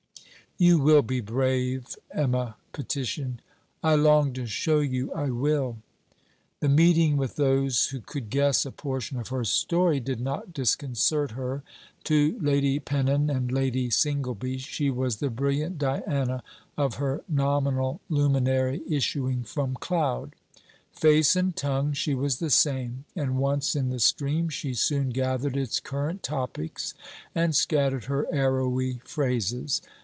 [0.57, 3.41] 'You will be brave,' Emma petitioned.
[3.81, 5.77] 'I long to show you I will.'
[6.59, 11.31] The meeting with those who could guess a portion of her story, did not disconcert
[11.31, 11.63] her.
[12.03, 16.43] To Lady Pennon and Lady Singleby, she was the brilliant Diana
[16.77, 20.35] of her nominal luminary issuing from cloud.
[20.91, 25.57] Face and tongue, she was the same; and once in the stream, she soon gathered
[25.57, 26.93] its current topics
[27.33, 29.81] and scattered her arrowy phrases.